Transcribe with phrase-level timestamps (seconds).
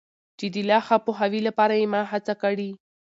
[0.37, 2.69] چي د لا ښه پوهاوي لپاره یې ما هڅه کړي.